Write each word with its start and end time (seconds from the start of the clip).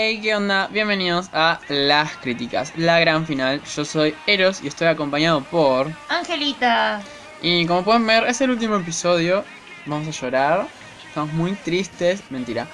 Hey, 0.00 0.20
¿qué 0.22 0.32
onda? 0.36 0.68
Bienvenidos 0.68 1.28
a 1.32 1.58
Las 1.68 2.18
Críticas, 2.18 2.72
la 2.76 3.00
gran 3.00 3.26
final. 3.26 3.60
Yo 3.64 3.84
soy 3.84 4.14
Eros 4.28 4.62
y 4.62 4.68
estoy 4.68 4.86
acompañado 4.86 5.42
por... 5.42 5.90
Angelita. 6.08 7.02
Y 7.42 7.66
como 7.66 7.82
pueden 7.82 8.06
ver, 8.06 8.22
es 8.28 8.40
el 8.40 8.50
último 8.50 8.76
episodio. 8.76 9.44
Vamos 9.86 10.06
a 10.06 10.12
llorar. 10.12 10.68
Estamos 11.04 11.32
muy 11.32 11.50
tristes, 11.50 12.22
mentira, 12.30 12.68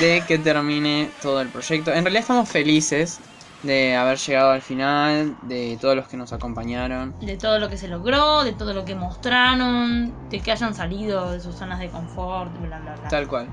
de 0.00 0.22
que 0.28 0.36
termine 0.36 1.08
todo 1.22 1.40
el 1.40 1.48
proyecto. 1.48 1.94
En 1.94 2.04
realidad 2.04 2.20
estamos 2.20 2.46
felices 2.46 3.20
de 3.62 3.96
haber 3.96 4.18
llegado 4.18 4.50
al 4.50 4.62
final, 4.62 5.36
de 5.42 5.78
todos 5.80 5.96
los 5.96 6.08
que 6.08 6.16
nos 6.16 6.32
acompañaron. 6.32 7.14
De 7.20 7.36
todo 7.36 7.58
lo 7.58 7.68
que 7.68 7.76
se 7.76 7.88
logró, 7.88 8.44
de 8.44 8.52
todo 8.52 8.74
lo 8.74 8.84
que 8.84 8.94
mostraron, 8.94 10.12
de 10.30 10.40
que 10.40 10.52
hayan 10.52 10.74
salido 10.74 11.32
de 11.32 11.40
sus 11.40 11.54
zonas 11.56 11.78
de 11.80 11.88
confort, 11.88 12.52
bla, 12.60 12.78
bla, 12.78 12.94
bla. 12.94 13.08
Tal 13.08 13.26
cual. 13.26 13.48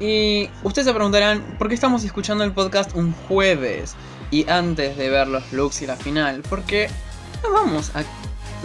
Y 0.00 0.50
ustedes 0.62 0.86
se 0.86 0.92
preguntarán, 0.92 1.56
¿por 1.58 1.68
qué 1.68 1.74
estamos 1.74 2.04
escuchando 2.04 2.44
el 2.44 2.52
podcast 2.52 2.94
un 2.94 3.14
jueves? 3.28 3.94
Y 4.30 4.48
antes 4.50 4.96
de 4.96 5.08
ver 5.08 5.28
los 5.28 5.52
looks 5.52 5.82
y 5.82 5.86
la 5.86 5.96
final, 5.96 6.42
porque 6.48 6.90
no 7.42 7.52
vamos 7.52 7.92
a 7.94 8.02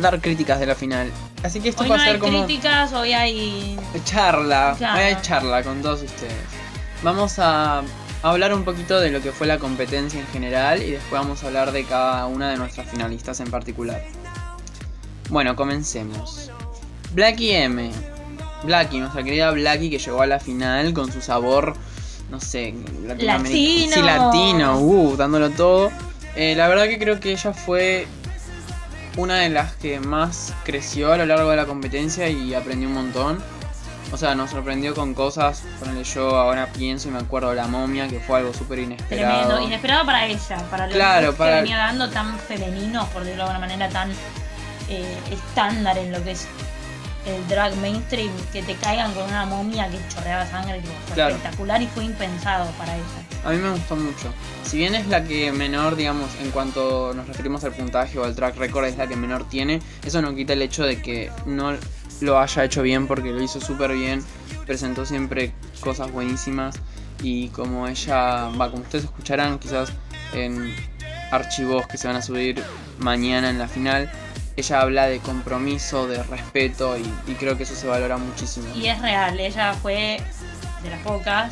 dar 0.01 0.19
críticas 0.19 0.59
de 0.59 0.65
la 0.65 0.75
final. 0.75 1.11
Así 1.43 1.59
que 1.59 1.69
esto 1.69 1.83
Hoy 1.83 1.89
va 1.89 1.97
no 1.97 2.01
a 2.01 2.05
hay 2.05 2.11
ser 2.11 2.19
como 2.19 2.45
críticas, 2.45 2.93
hoy 2.93 3.13
hay... 3.13 3.79
charla. 4.03 4.75
Claro. 4.77 4.99
Hoy 4.99 5.05
hay 5.05 5.21
charla 5.21 5.63
con 5.63 5.81
todos 5.81 6.03
ustedes. 6.03 6.33
Vamos 7.03 7.39
a 7.39 7.81
hablar 8.23 8.53
un 8.53 8.63
poquito 8.63 8.99
de 8.99 9.09
lo 9.09 9.21
que 9.21 9.31
fue 9.31 9.47
la 9.47 9.57
competencia 9.57 10.19
en 10.19 10.27
general 10.27 10.81
y 10.83 10.91
después 10.91 11.21
vamos 11.21 11.43
a 11.43 11.47
hablar 11.47 11.71
de 11.71 11.83
cada 11.85 12.27
una 12.27 12.49
de 12.49 12.57
nuestras 12.57 12.89
finalistas 12.89 13.39
en 13.39 13.49
particular. 13.49 14.03
Bueno, 15.29 15.55
comencemos. 15.55 16.51
Blackie 17.13 17.55
M. 17.55 17.91
Blackie, 18.63 18.99
nuestra 18.99 19.23
querida 19.23 19.51
Blackie 19.51 19.89
que 19.89 19.97
llegó 19.97 20.21
a 20.21 20.27
la 20.27 20.39
final 20.39 20.93
con 20.93 21.11
su 21.11 21.21
sabor, 21.21 21.75
no 22.29 22.39
sé, 22.39 22.73
Latino. 23.05 23.45
Sí, 23.45 23.89
latino, 24.01 24.79
uh, 24.79 25.15
dándolo 25.17 25.49
todo. 25.49 25.91
Eh, 26.35 26.55
la 26.55 26.67
verdad 26.67 26.85
que 26.85 26.99
creo 26.99 27.19
que 27.19 27.31
ella 27.31 27.53
fue 27.53 28.07
una 29.17 29.39
de 29.39 29.49
las 29.49 29.75
que 29.75 29.99
más 29.99 30.53
creció 30.63 31.11
a 31.11 31.17
lo 31.17 31.25
largo 31.25 31.49
de 31.49 31.57
la 31.57 31.65
competencia 31.65 32.29
y 32.29 32.53
aprendió 32.53 32.87
un 32.87 32.93
montón. 32.93 33.43
O 34.13 34.17
sea, 34.17 34.35
nos 34.35 34.49
sorprendió 34.51 34.93
con 34.93 35.13
cosas, 35.13 35.63
ponele 35.79 36.03
yo 36.03 36.35
ahora 36.35 36.67
pienso 36.67 37.07
y 37.07 37.11
me 37.11 37.19
acuerdo 37.19 37.51
de 37.51 37.55
la 37.55 37.67
momia, 37.67 38.07
que 38.09 38.19
fue 38.19 38.39
algo 38.39 38.53
súper 38.53 38.79
inesperado. 38.79 39.39
Tremendo, 39.39 39.61
inesperado 39.67 40.05
para 40.05 40.25
ella, 40.27 40.57
para 40.69 40.87
lo 40.87 40.93
Claro, 40.93 41.31
que 41.31 41.37
para- 41.37 41.55
venía 41.61 41.77
dando 41.77 42.09
tan 42.09 42.37
femenino, 42.39 43.07
por 43.13 43.23
decirlo 43.23 43.45
de 43.45 43.49
alguna 43.51 43.59
manera, 43.67 43.89
tan 43.89 44.11
eh, 44.89 45.17
estándar 45.31 45.97
en 45.97 46.11
lo 46.11 46.21
que 46.23 46.31
es 46.31 46.45
el 47.25 47.47
drag 47.47 47.73
mainstream, 47.77 48.31
que 48.51 48.61
te 48.63 48.75
caigan 48.75 49.13
con 49.13 49.23
una 49.25 49.45
momia 49.45 49.87
que 49.89 49.97
chorreaba 50.13 50.45
sangre, 50.47 50.79
tipo, 50.81 50.93
fue 51.05 51.13
Claro. 51.15 51.35
espectacular 51.35 51.81
y 51.81 51.87
fue 51.87 52.03
impensado 52.03 52.65
para 52.71 52.95
ella. 52.95 53.05
A 53.45 53.49
mí 53.51 53.57
me 53.57 53.69
gustó 53.69 53.95
mucho. 53.95 54.33
Si 54.65 54.77
bien 54.77 54.93
es 54.95 55.07
la 55.07 55.23
que 55.23 55.51
menor, 55.53 55.95
digamos, 55.95 56.29
en 56.41 56.51
cuanto 56.51 57.13
nos 57.13 57.27
referimos 57.27 57.63
al 57.63 57.71
puntaje 57.71 58.17
o 58.19 58.25
al 58.25 58.35
track 58.35 58.57
record, 58.57 58.85
es 58.85 58.97
la 58.97 59.07
que 59.07 59.15
menor 59.15 59.47
tiene, 59.47 59.81
eso 60.03 60.21
no 60.21 60.35
quita 60.35 60.53
el 60.53 60.61
hecho 60.63 60.83
de 60.83 61.01
que 61.01 61.31
no 61.45 61.73
lo 62.21 62.39
haya 62.39 62.63
hecho 62.63 62.81
bien 62.81 63.07
porque 63.07 63.31
lo 63.31 63.41
hizo 63.41 63.59
súper 63.59 63.93
bien, 63.93 64.23
presentó 64.65 65.05
siempre 65.05 65.53
cosas 65.81 66.11
buenísimas 66.11 66.75
y 67.21 67.49
como 67.49 67.87
ella, 67.87 68.49
va, 68.59 68.69
como 68.71 68.83
ustedes 68.83 69.05
escucharán 69.05 69.59
quizás 69.59 69.91
en 70.33 70.73
archivos 71.31 71.87
que 71.87 71.97
se 71.97 72.07
van 72.07 72.17
a 72.17 72.21
subir 72.21 72.63
mañana 72.99 73.49
en 73.49 73.59
la 73.59 73.67
final, 73.67 74.11
ella 74.55 74.81
habla 74.81 75.07
de 75.07 75.19
compromiso, 75.19 76.07
de 76.07 76.21
respeto 76.23 76.97
y, 76.97 77.31
y 77.31 77.35
creo 77.35 77.57
que 77.57 77.63
eso 77.63 77.75
se 77.75 77.87
valora 77.87 78.17
muchísimo. 78.17 78.67
Y 78.75 78.87
es 78.87 79.01
real, 79.01 79.39
ella 79.39 79.73
fue 79.73 80.21
de 80.83 80.89
las 80.89 80.99
pocas 81.01 81.51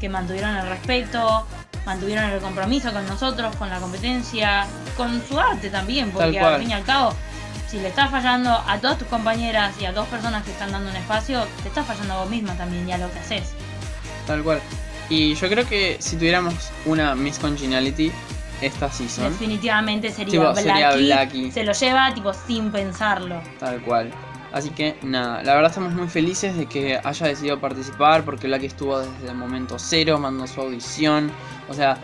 que 0.00 0.08
mantuvieron 0.08 0.56
el 0.56 0.68
respeto, 0.68 1.46
mantuvieron 1.84 2.24
el 2.30 2.40
compromiso 2.40 2.92
con 2.92 3.06
nosotros, 3.06 3.54
con 3.56 3.68
la 3.68 3.80
competencia, 3.80 4.66
con 4.96 5.22
su 5.26 5.38
arte 5.38 5.70
también, 5.70 6.10
porque 6.10 6.38
al 6.38 6.60
fin 6.60 6.70
y 6.70 6.72
al 6.72 6.84
cabo, 6.84 7.14
si 7.68 7.78
le 7.78 7.88
estás 7.88 8.10
fallando 8.10 8.50
a 8.50 8.78
todas 8.80 8.98
tus 8.98 9.08
compañeras 9.08 9.74
y 9.80 9.84
a 9.84 9.92
dos 9.92 10.08
personas 10.08 10.42
que 10.44 10.50
están 10.50 10.72
dando 10.72 10.90
un 10.90 10.96
espacio, 10.96 11.46
te 11.62 11.68
estás 11.68 11.86
fallando 11.86 12.14
a 12.14 12.20
vos 12.20 12.30
misma 12.30 12.54
también 12.54 12.88
y 12.88 12.92
a 12.92 12.98
lo 12.98 13.12
que 13.12 13.18
haces. 13.18 13.52
Tal 14.26 14.42
cual. 14.42 14.60
Y 15.10 15.34
yo 15.34 15.48
creo 15.48 15.66
que 15.66 15.96
si 16.00 16.16
tuviéramos 16.16 16.54
una 16.86 17.14
Miss 17.14 17.38
Congeniality 17.38 18.10
esta 18.60 18.90
season, 18.90 19.30
Definitivamente 19.30 20.10
sería, 20.10 20.32
Tipo, 20.32 20.54
sería 20.54 20.90
Blackie, 20.90 21.04
Blackie. 21.06 21.52
Se 21.52 21.64
lo 21.64 21.72
lleva 21.72 22.12
tipo 22.14 22.32
sin 22.32 22.72
pensarlo. 22.72 23.40
tal 23.58 23.80
cual. 23.82 24.10
Así 24.52 24.70
que 24.70 24.96
nada, 25.02 25.42
la 25.42 25.54
verdad 25.54 25.70
estamos 25.70 25.92
muy 25.92 26.08
felices 26.08 26.56
de 26.56 26.66
que 26.66 26.98
haya 27.04 27.26
decidido 27.26 27.60
participar 27.60 28.24
porque 28.24 28.46
Blacky 28.46 28.66
estuvo 28.66 28.98
desde 28.98 29.28
el 29.28 29.34
momento 29.34 29.78
cero, 29.78 30.18
mandó 30.18 30.46
su 30.46 30.62
audición, 30.62 31.30
o 31.68 31.74
sea, 31.74 31.98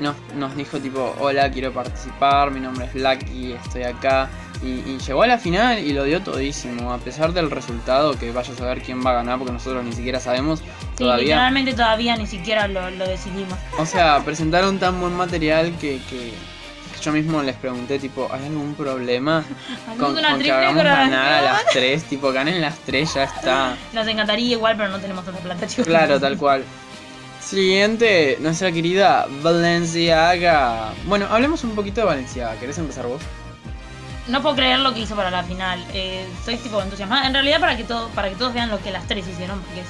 nos, 0.00 0.16
nos 0.34 0.56
dijo 0.56 0.78
tipo, 0.78 1.14
hola, 1.20 1.50
quiero 1.50 1.70
participar, 1.72 2.50
mi 2.50 2.60
nombre 2.60 2.86
es 2.86 2.94
Blacky, 2.94 3.52
estoy 3.52 3.82
acá. 3.82 4.30
Y, 4.62 4.90
y 4.90 4.98
llegó 4.98 5.22
a 5.22 5.26
la 5.26 5.38
final 5.38 5.78
y 5.80 5.92
lo 5.92 6.04
dio 6.04 6.22
todísimo, 6.22 6.92
a 6.92 6.98
pesar 6.98 7.32
del 7.32 7.50
resultado, 7.50 8.16
que 8.16 8.30
vaya 8.30 8.52
a 8.52 8.56
saber 8.56 8.80
quién 8.82 9.04
va 9.04 9.10
a 9.10 9.14
ganar 9.14 9.38
porque 9.38 9.52
nosotros 9.52 9.82
ni 9.84 9.92
siquiera 9.92 10.20
sabemos 10.20 10.60
Sí, 10.60 10.64
todavía. 10.98 11.24
literalmente 11.24 11.72
todavía 11.72 12.16
ni 12.16 12.26
siquiera 12.28 12.68
lo, 12.68 12.88
lo 12.90 13.04
decidimos. 13.08 13.58
O 13.78 13.86
sea, 13.86 14.20
presentaron 14.24 14.78
tan 14.78 15.00
buen 15.00 15.14
material 15.16 15.72
que, 15.80 16.00
que 16.08 16.32
yo 17.02 17.10
mismo 17.10 17.42
les 17.42 17.56
pregunté, 17.56 17.98
tipo, 17.98 18.28
¿hay 18.32 18.44
algún 18.46 18.74
problema 18.76 19.42
con, 19.98 20.14
con 20.14 20.38
que 20.40 20.52
hagamos 20.52 20.84
ganar 20.84 21.32
a 21.32 21.42
las 21.42 21.66
tres? 21.72 22.04
Tipo, 22.04 22.30
ganen 22.32 22.60
las 22.60 22.78
tres, 22.78 23.12
ya 23.14 23.24
está. 23.24 23.76
Nos 23.92 24.06
encantaría 24.06 24.52
igual, 24.52 24.76
pero 24.76 24.90
no 24.90 25.00
tenemos 25.00 25.24
tanta 25.24 25.40
plata, 25.40 25.66
chicos. 25.66 25.86
Claro, 25.86 26.20
tal 26.20 26.36
cual. 26.38 26.62
Siguiente, 27.40 28.38
nuestra 28.40 28.70
querida 28.70 29.26
Valenciaga. 29.42 30.92
Bueno, 31.06 31.26
hablemos 31.28 31.64
un 31.64 31.74
poquito 31.74 32.00
de 32.02 32.06
Valenciaga. 32.06 32.54
¿Querés 32.60 32.78
empezar 32.78 33.06
vos? 33.06 33.20
No 34.28 34.40
puedo 34.40 34.54
creer 34.54 34.78
lo 34.78 34.94
que 34.94 35.00
hizo 35.00 35.16
para 35.16 35.30
la 35.30 35.42
final. 35.42 35.84
Eh, 35.92 36.26
estoy 36.38 36.56
tipo 36.56 36.80
entusiasmada. 36.80 37.26
En 37.26 37.32
realidad 37.34 37.60
para 37.60 37.76
que 37.76 37.84
todo, 37.84 38.08
para 38.10 38.28
que 38.28 38.36
todos 38.36 38.54
vean 38.54 38.70
lo 38.70 38.80
que 38.80 38.90
las 38.90 39.06
tres 39.06 39.26
hicieron, 39.26 39.60
porque 39.60 39.80
es 39.80 39.86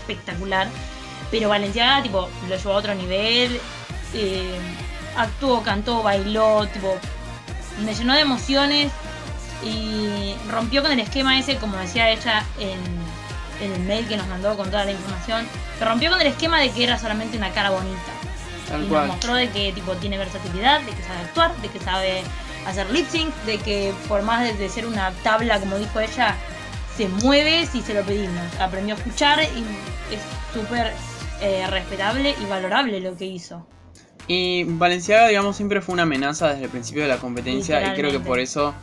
espectacular. 0.00 0.68
Pero 1.30 1.48
Valenciaga 1.48 2.02
tipo 2.02 2.28
lo 2.48 2.56
llevó 2.56 2.72
a 2.72 2.76
otro 2.76 2.94
nivel. 2.94 3.60
eh, 4.14 4.58
actuó, 5.16 5.62
cantó, 5.62 6.02
bailó, 6.02 6.66
tipo. 6.68 6.98
Me 7.84 7.94
llenó 7.94 8.14
de 8.14 8.20
emociones. 8.20 8.92
Y 9.64 10.34
rompió 10.50 10.82
con 10.82 10.90
el 10.90 10.98
esquema 11.00 11.38
ese, 11.38 11.56
como 11.56 11.76
decía 11.76 12.10
ella 12.10 12.44
en, 12.58 12.80
en 13.64 13.72
el 13.72 13.80
mail 13.82 14.06
que 14.08 14.16
nos 14.16 14.26
mandó 14.26 14.56
con 14.56 14.70
toda 14.70 14.84
la 14.84 14.90
información. 14.90 15.46
Rompió 15.80 16.10
con 16.10 16.20
el 16.20 16.26
esquema 16.26 16.58
de 16.60 16.70
que 16.70 16.82
era 16.82 16.98
solamente 16.98 17.36
una 17.38 17.50
cara 17.52 17.70
bonita 17.70 17.96
Tal 18.68 18.80
y 18.80 18.82
nos 18.82 18.90
cual. 18.90 19.06
mostró 19.06 19.34
de 19.34 19.50
que 19.50 19.72
tipo 19.72 19.92
tiene 19.92 20.18
versatilidad, 20.18 20.80
de 20.80 20.90
que 20.90 21.02
sabe 21.04 21.20
actuar, 21.20 21.56
de 21.58 21.68
que 21.68 21.78
sabe 21.78 22.22
hacer 22.66 22.90
lip 22.90 23.08
sync, 23.08 23.34
de 23.46 23.58
que 23.58 23.92
por 24.08 24.22
más 24.22 24.44
de, 24.44 24.54
de 24.54 24.68
ser 24.68 24.86
una 24.86 25.10
tabla 25.22 25.58
como 25.60 25.78
dijo 25.78 26.00
ella, 26.00 26.36
se 26.96 27.08
mueve 27.08 27.66
si 27.66 27.80
se 27.80 27.94
lo 27.94 28.02
pedimos. 28.02 28.42
Aprendió 28.60 28.94
a 28.94 28.98
escuchar 28.98 29.40
y 29.42 30.14
es 30.14 30.20
súper 30.52 30.92
eh, 31.40 31.66
respetable 31.68 32.34
y 32.40 32.44
valorable 32.46 33.00
lo 33.00 33.16
que 33.16 33.26
hizo. 33.26 33.66
Y 34.28 34.64
Valenciaga, 34.64 35.28
digamos, 35.28 35.56
siempre 35.56 35.80
fue 35.80 35.94
una 35.94 36.04
amenaza 36.04 36.50
desde 36.50 36.64
el 36.64 36.70
principio 36.70 37.02
de 37.02 37.08
la 37.08 37.18
competencia 37.18 37.92
y 37.92 37.96
creo 37.96 38.10
que 38.12 38.20
por 38.20 38.38
eso 38.38 38.74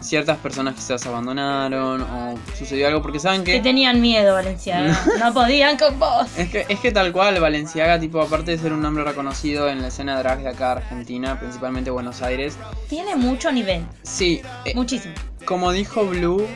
ciertas 0.00 0.38
personas 0.38 0.74
quizás 0.74 1.06
abandonaron 1.06 2.02
o 2.02 2.34
sucedió 2.58 2.88
algo 2.88 3.02
porque 3.02 3.20
saben 3.20 3.44
Que 3.44 3.52
que... 3.54 3.60
tenían 3.60 4.00
miedo, 4.00 4.34
Valenciaga. 4.34 4.98
no 5.20 5.32
podían 5.34 5.76
con 5.78 5.98
vos. 5.98 6.26
Es 6.36 6.50
que, 6.50 6.66
es 6.68 6.80
que 6.80 6.92
tal 6.92 7.12
cual, 7.12 7.38
Valenciaga, 7.40 7.98
tipo, 8.00 8.20
aparte 8.20 8.52
de 8.52 8.58
ser 8.58 8.72
un 8.72 8.80
nombre 8.82 9.04
reconocido 9.04 9.68
en 9.68 9.82
la 9.82 9.88
escena 9.88 10.18
drag 10.18 10.40
de 10.42 10.48
acá 10.48 10.66
de 10.74 10.80
Argentina, 10.82 11.38
principalmente 11.38 11.90
Buenos 11.90 12.22
Aires, 12.22 12.56
Tiene 12.88 13.16
mucho 13.16 13.52
nivel, 13.52 13.84
sí, 14.02 14.40
eh, 14.64 14.72
muchísimo. 14.74 15.14
como 15.44 15.72
dijo 15.72 16.04
Blue, 16.06 16.46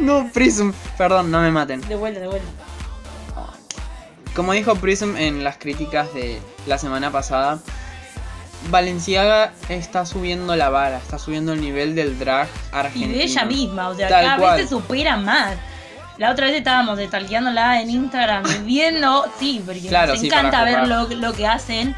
no, 0.00 0.30
Prism, 0.32 0.70
perdón, 0.98 1.30
no 1.30 1.40
me 1.40 1.50
maten. 1.50 1.80
De 1.88 1.96
vuelta, 1.96 2.20
de 2.20 2.28
vuelta. 2.28 2.46
Como 4.34 4.52
dijo 4.52 4.74
Prism 4.76 5.16
en 5.16 5.44
las 5.44 5.56
críticas 5.56 6.12
de 6.12 6.38
la 6.66 6.76
semana 6.76 7.10
pasada, 7.10 7.58
Valenciaga 8.70 9.52
está 9.68 10.06
subiendo 10.06 10.54
la 10.56 10.68
vara, 10.70 10.98
está 10.98 11.18
subiendo 11.18 11.52
el 11.52 11.60
nivel 11.60 11.94
del 11.94 12.18
drag 12.18 12.46
Y 12.46 12.76
argentino. 12.76 13.12
de 13.12 13.22
ella 13.24 13.44
misma, 13.44 13.88
o 13.88 13.94
sea, 13.94 14.08
Tal 14.08 14.24
cada 14.24 14.36
cual. 14.38 14.56
vez 14.56 14.68
se 14.68 14.74
supera 14.74 15.16
más. 15.16 15.54
La 16.18 16.30
otra 16.30 16.46
vez 16.46 16.56
estábamos 16.56 16.96
destalqueándola 16.96 17.80
en 17.82 17.90
Instagram 17.90 18.44
y 18.46 18.58
viendo, 18.64 19.26
sí, 19.38 19.62
porque 19.64 19.82
Claro, 19.88 20.12
nos 20.12 20.20
sí, 20.20 20.26
encanta 20.28 20.64
ver 20.64 20.86
lo, 20.88 21.06
lo 21.08 21.32
que 21.34 21.46
hacen 21.46 21.94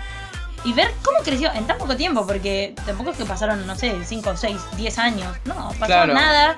y 0.64 0.72
ver 0.72 0.90
cómo 1.04 1.18
creció 1.24 1.52
en 1.54 1.66
tan 1.68 1.78
poco 1.78 1.96
tiempo, 1.96 2.26
porque 2.26 2.74
tampoco 2.84 3.10
es 3.10 3.16
que 3.16 3.24
pasaron, 3.24 3.64
no 3.66 3.76
sé, 3.76 3.94
5, 4.04 4.36
6, 4.36 4.56
10 4.76 4.98
años, 4.98 5.36
no, 5.44 5.54
pasó 5.78 5.86
Claro. 5.86 6.14
nada. 6.14 6.56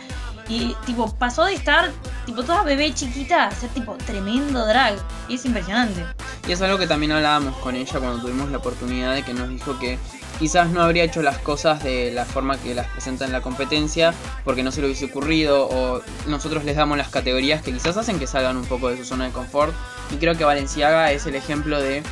Y 0.51 0.75
tipo, 0.85 1.15
pasó 1.17 1.45
de 1.45 1.55
estar 1.55 1.91
tipo 2.27 2.43
toda 2.43 2.65
bebé 2.65 2.93
chiquita 2.93 3.47
a 3.47 3.51
ser 3.53 3.71
tipo 3.71 3.97
tremendo 4.05 4.67
drag. 4.67 4.97
Y 5.29 5.37
es 5.37 5.45
impresionante. 5.45 6.05
Y 6.49 6.53
es 6.53 6.61
algo 6.61 6.77
que 6.77 6.89
también 6.89 7.13
hablábamos 7.13 7.57
con 7.59 7.77
ella 7.77 8.01
cuando 8.01 8.21
tuvimos 8.21 8.51
la 8.51 8.59
oportunidad 8.59 9.15
de 9.15 9.23
que 9.23 9.33
nos 9.33 9.49
dijo 9.49 9.79
que 9.79 9.97
quizás 10.41 10.71
no 10.71 10.83
habría 10.83 11.05
hecho 11.05 11.23
las 11.23 11.39
cosas 11.39 11.85
de 11.85 12.11
la 12.11 12.25
forma 12.25 12.57
que 12.59 12.75
las 12.75 12.89
presenta 12.89 13.25
en 13.27 13.33
la 13.33 13.43
competencia 13.43 14.13
porque 14.43 14.63
no 14.65 14.73
se 14.73 14.81
le 14.81 14.87
hubiese 14.89 15.05
ocurrido 15.05 15.69
o 15.69 16.03
nosotros 16.27 16.65
les 16.65 16.75
damos 16.77 16.97
las 16.99 17.11
categorías 17.11 17.63
que 17.63 17.73
quizás 17.73 17.97
hacen 17.99 18.19
que 18.19 18.27
salgan 18.27 18.57
un 18.57 18.65
poco 18.65 18.89
de 18.89 18.97
su 18.97 19.05
zona 19.05 19.27
de 19.27 19.33
confort 19.33 19.75
y 20.11 20.17
creo 20.17 20.35
que 20.35 20.45
Valenciaga 20.45 21.13
es 21.13 21.27
el 21.27 21.35
ejemplo 21.37 21.81
de 21.81 22.03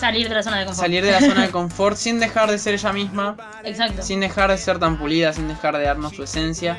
Salir 0.00 0.28
de 0.28 0.34
la 0.34 0.42
zona 0.42 0.58
de 0.58 0.66
confort. 0.66 0.84
salir 0.84 1.04
de 1.04 1.12
la 1.12 1.20
zona 1.20 1.42
de 1.42 1.50
confort 1.52 1.96
sin 1.96 2.18
dejar 2.18 2.50
de 2.50 2.58
ser 2.58 2.74
ella 2.74 2.92
misma, 2.92 3.36
Exacto. 3.64 4.02
sin 4.02 4.18
dejar 4.20 4.50
de 4.50 4.58
ser 4.58 4.78
tan 4.80 4.98
pulida, 4.98 5.32
sin 5.32 5.46
dejar 5.48 5.78
de 5.78 5.84
darnos 5.84 6.12
su 6.14 6.24
esencia 6.24 6.76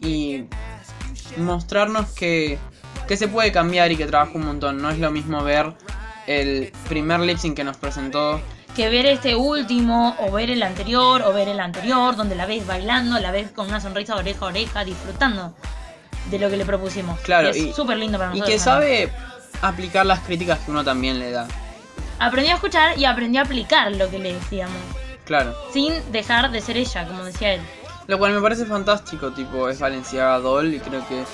y 0.00 0.44
mostrarnos 1.36 2.10
que, 2.12 2.58
que 3.06 3.16
se 3.16 3.28
puede 3.28 3.52
cambiar 3.52 3.92
y 3.92 3.96
que 3.96 4.06
trabaja 4.06 4.32
un 4.34 4.46
montón. 4.46 4.80
No 4.82 4.90
es 4.90 4.98
lo 4.98 5.10
mismo 5.10 5.42
ver 5.42 5.72
el 6.26 6.72
primer 6.88 7.20
lip 7.20 7.38
sync 7.38 7.56
que 7.56 7.64
nos 7.64 7.76
presentó. 7.76 8.40
Que 8.76 8.88
ver 8.90 9.06
este 9.06 9.34
último, 9.34 10.14
o 10.20 10.30
ver 10.30 10.50
el 10.50 10.62
anterior, 10.62 11.22
o 11.22 11.32
ver 11.32 11.48
el 11.48 11.58
anterior, 11.58 12.14
donde 12.16 12.34
la 12.36 12.46
ves 12.46 12.66
bailando, 12.66 13.18
la 13.18 13.32
ves 13.32 13.50
con 13.50 13.66
una 13.68 13.80
sonrisa 13.80 14.14
oreja 14.14 14.44
a 14.44 14.48
oreja, 14.48 14.84
disfrutando 14.84 15.54
de 16.30 16.38
lo 16.38 16.48
que 16.50 16.56
le 16.56 16.64
propusimos. 16.64 17.18
Claro, 17.20 17.50
Y 17.54 17.58
y- 17.58 17.68
es 17.70 17.76
súper 17.76 17.96
lindo 17.96 18.18
para 18.18 18.30
Y 18.36 18.38
nosotros. 18.40 18.58
que 18.60 18.64
también. 18.64 19.08
sabe 19.10 19.12
aplicar 19.62 20.06
las 20.06 20.20
críticas 20.20 20.58
que 20.60 20.70
uno 20.70 20.84
también 20.84 21.18
le 21.18 21.30
da. 21.32 21.48
Aprendió 22.20 22.52
a 22.52 22.56
escuchar 22.56 22.98
y 22.98 23.04
aprendió 23.04 23.40
a 23.40 23.44
aplicar 23.44 23.90
lo 23.92 24.08
que 24.10 24.18
le 24.18 24.34
decíamos. 24.34 24.76
Claro. 25.24 25.56
Sin 25.72 25.92
dejar 26.12 26.50
de 26.50 26.60
ser 26.60 26.76
ella, 26.76 27.06
como 27.06 27.24
decía 27.24 27.54
él. 27.54 27.60
Lo 28.08 28.18
cual 28.18 28.32
me 28.32 28.40
parece 28.40 28.64
fantástico, 28.64 29.32
tipo, 29.32 29.68
es 29.68 29.80
Valenciaga 29.80 30.38
Doll 30.38 30.72
y 30.72 30.80
creo 30.80 31.06
que 31.06 31.20
eh, 31.20 31.26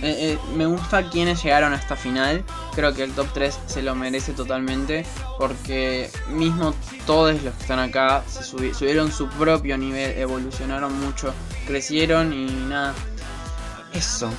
eh, 0.00 0.38
me 0.54 0.64
gusta 0.64 1.10
quienes 1.10 1.42
llegaron 1.42 1.72
a 1.72 1.76
esta 1.76 1.96
final. 1.96 2.44
Creo 2.72 2.94
que 2.94 3.02
el 3.02 3.12
top 3.14 3.26
3 3.34 3.58
se 3.66 3.82
lo 3.82 3.96
merece 3.96 4.32
totalmente 4.32 5.04
porque 5.40 6.08
mismo 6.30 6.72
todos 7.04 7.42
los 7.42 7.52
que 7.54 7.62
están 7.62 7.80
acá 7.80 8.22
subieron 8.28 9.10
su 9.10 9.28
propio 9.28 9.76
nivel, 9.76 10.16
evolucionaron 10.16 10.96
mucho, 11.00 11.34
crecieron 11.66 12.32
y 12.32 12.46
nada. 12.46 12.94
Eso. 13.92 14.30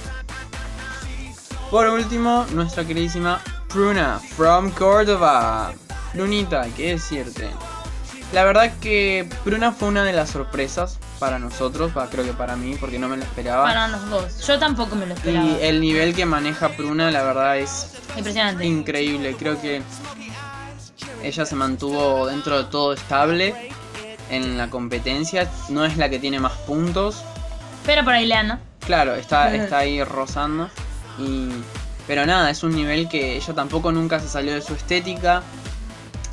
Por 1.70 1.88
último, 1.90 2.46
nuestra 2.54 2.86
queridísima 2.86 3.42
Pruna 3.68 4.22
from 4.38 4.72
Córdoba. 4.72 5.74
Prunita, 6.14 6.68
¿qué 6.78 6.92
decirte? 6.92 7.50
La 8.32 8.46
verdad 8.46 8.72
que 8.80 9.28
Pruna 9.44 9.74
fue 9.74 9.90
una 9.90 10.06
de 10.06 10.14
las 10.14 10.30
sorpresas 10.30 11.00
para 11.20 11.40
nosotros, 11.40 11.92
creo 12.12 12.26
que 12.26 12.34
para 12.34 12.56
mí, 12.56 12.76
porque 12.80 13.00
no 13.00 13.08
me 13.08 13.18
lo 13.18 13.24
esperaba. 13.24 13.64
Para 13.64 13.88
los 13.88 14.10
dos. 14.10 14.46
Yo 14.46 14.60
tampoco 14.60 14.96
me 14.96 15.06
lo 15.06 15.14
esperaba. 15.14 15.46
y 15.46 15.58
el 15.62 15.80
nivel 15.82 16.16
que 16.16 16.26
maneja 16.26 16.70
Pruna, 16.70 17.12
la 17.12 17.24
verdad 17.24 17.58
es 17.58 17.94
Impresionante. 18.18 18.66
increíble. 18.66 19.36
Creo 19.38 19.60
que 19.62 19.82
ella 21.24 21.46
se 21.46 21.56
mantuvo 21.56 22.28
dentro 22.28 22.58
de 22.58 22.70
todo 22.70 22.94
estable 22.94 23.72
en 24.30 24.58
la 24.58 24.70
competencia. 24.70 25.50
No 25.70 25.86
es 25.86 25.98
la 25.98 26.10
que 26.10 26.20
tiene 26.20 26.40
más 26.40 26.54
puntos. 26.54 27.24
Pero 27.86 28.04
por 28.04 28.14
ahí 28.14 28.26
le 28.26 28.36
anda. 28.36 28.60
Claro, 28.86 29.16
está, 29.16 29.54
está 29.56 29.80
ahí 29.80 30.04
rozando. 30.04 30.70
Y, 31.18 31.50
pero 32.08 32.26
nada, 32.26 32.50
es 32.50 32.64
un 32.64 32.76
nivel 32.76 33.08
que 33.10 33.36
ella 33.38 33.54
tampoco 33.54 33.92
nunca 33.92 34.20
se 34.20 34.28
salió 34.28 34.54
de 34.54 34.62
su 34.62 34.74
estética. 34.74 35.42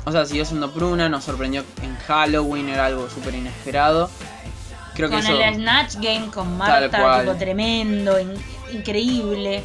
O 0.05 0.11
sea, 0.11 0.25
siguió 0.25 0.43
siendo 0.45 0.71
Pruna, 0.71 1.07
nos 1.07 1.23
sorprendió 1.23 1.63
en 1.81 1.95
Halloween, 2.07 2.69
era 2.69 2.87
algo 2.87 3.09
súper 3.09 3.35
inesperado. 3.35 4.09
Creo 4.95 5.09
que 5.09 5.15
Con 5.15 5.25
eso. 5.25 5.41
el 5.41 5.55
Snatch 5.55 5.95
Game 5.95 6.27
con 6.33 6.57
Marta, 6.57 7.19
tipo 7.21 7.35
tremendo, 7.35 8.19
in- 8.19 8.33
increíble. 8.73 9.63